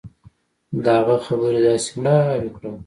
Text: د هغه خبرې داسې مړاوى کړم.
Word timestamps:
د 0.83 0.85
هغه 0.97 1.17
خبرې 1.25 1.59
داسې 1.67 1.91
مړاوى 2.01 2.49
کړم. 2.55 2.75